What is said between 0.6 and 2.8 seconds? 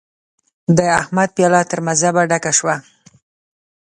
د احمد پياله تر مذهبه ډکه شوه.